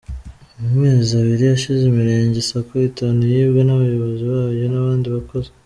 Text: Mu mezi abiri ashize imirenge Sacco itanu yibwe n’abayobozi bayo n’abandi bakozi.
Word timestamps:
Mu 0.59 0.69
mezi 0.81 1.09
abiri 1.21 1.43
ashize 1.55 1.83
imirenge 1.87 2.39
Sacco 2.49 2.73
itanu 2.91 3.19
yibwe 3.31 3.61
n’abayobozi 3.63 4.23
bayo 4.31 4.65
n’abandi 4.69 5.07
bakozi. 5.15 5.51